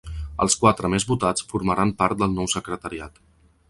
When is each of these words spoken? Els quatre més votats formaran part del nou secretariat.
Els 0.45 0.55
quatre 0.61 0.91
més 0.93 1.05
votats 1.11 1.47
formaran 1.53 1.95
part 2.03 2.25
del 2.25 2.37
nou 2.41 2.53
secretariat. 2.59 3.27